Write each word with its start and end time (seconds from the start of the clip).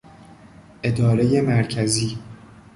ادارهی 0.83 1.41
مرکزی 1.41 2.19